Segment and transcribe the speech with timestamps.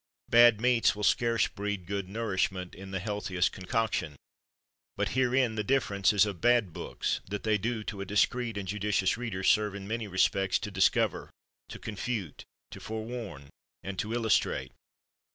[0.29, 4.15] Bad meats will scarce breed good nourishment in the healthiest concoction;
[4.97, 8.91] but herein the difference is of bad books, that they to a discreet and judi
[8.95, 11.29] cious reader serve in many respects to discover,
[11.69, 13.49] to confute, to forewarn,
[13.83, 14.71] and to illustrate.